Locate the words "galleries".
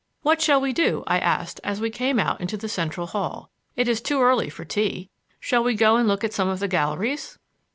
6.67-7.37